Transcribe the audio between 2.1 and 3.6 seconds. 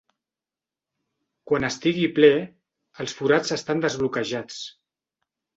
ple, els forats